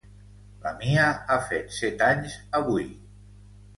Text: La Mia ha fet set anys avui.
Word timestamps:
La 0.63 0.69
Mia 0.79 1.03
ha 1.29 1.37
fet 1.49 1.77
set 1.77 2.03
anys 2.09 2.39
avui. 2.61 2.89